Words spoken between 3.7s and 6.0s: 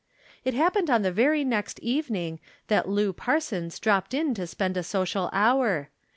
dropped in to spend a social hour.